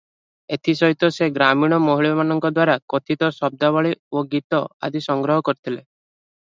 [0.55, 5.83] ଏଥି ସହିତ ସେ ଗ୍ରାମୀଣ ମହିଳାମାନଙ୍କଦ୍ୱାରା କଥିତ ଶବ୍ଦାବଳୀ ଓ ଗୀତ ଆଦି ସଂଗ୍ରହ କରିଥିଲେ।